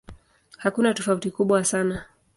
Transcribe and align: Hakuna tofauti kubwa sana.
Hakuna 0.57 0.93
tofauti 0.93 1.31
kubwa 1.31 1.63
sana. 1.63 2.05